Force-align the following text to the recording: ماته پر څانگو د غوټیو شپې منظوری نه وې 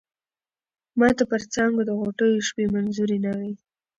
ماته 0.99 1.23
پر 1.31 1.41
څانگو 1.53 1.81
د 1.85 1.91
غوټیو 1.99 2.45
شپې 2.47 2.65
منظوری 2.73 3.17
نه 3.25 3.31
وې 3.39 3.51